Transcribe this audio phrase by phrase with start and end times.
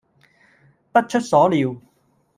[0.91, 1.75] 不出所料